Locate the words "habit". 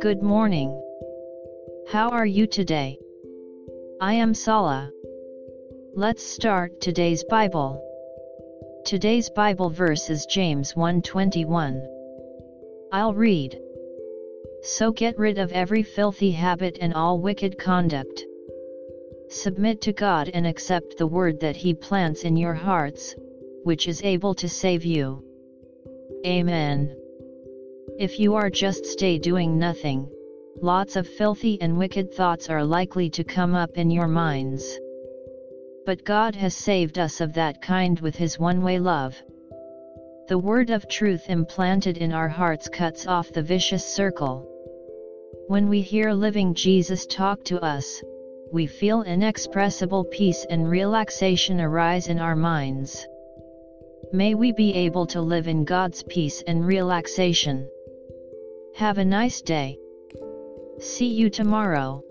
16.30-16.78